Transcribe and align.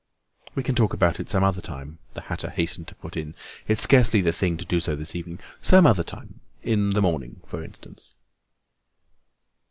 "We 0.55 0.63
can 0.63 0.73
talk 0.73 0.95
about 0.95 1.19
it 1.19 1.29
some 1.29 1.43
other 1.43 1.61
time," 1.61 1.99
the 2.15 2.21
hatter 2.21 2.49
hastened 2.49 2.87
to 2.87 2.95
put 2.95 3.15
in. 3.15 3.35
"It's 3.67 3.83
scarcely 3.83 4.19
the 4.19 4.33
thing 4.33 4.57
to 4.57 4.65
do 4.65 4.79
so 4.79 4.95
this 4.95 5.15
evening. 5.15 5.39
Some 5.61 5.85
other 5.85 6.01
time—in 6.01 6.89
the 6.89 7.03
morning 7.03 7.41
for 7.45 7.63
instance." 7.63 8.15